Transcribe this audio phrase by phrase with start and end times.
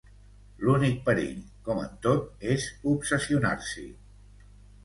[0.67, 2.65] L'únic perill, com en tot, és
[2.95, 3.89] obsessionar-s'hi.